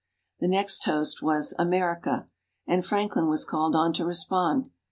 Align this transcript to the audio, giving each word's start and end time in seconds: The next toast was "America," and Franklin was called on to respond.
The 0.39 0.47
next 0.47 0.79
toast 0.79 1.21
was 1.21 1.53
"America," 1.59 2.27
and 2.65 2.83
Franklin 2.83 3.27
was 3.29 3.45
called 3.45 3.75
on 3.75 3.93
to 3.93 4.03
respond. 4.03 4.71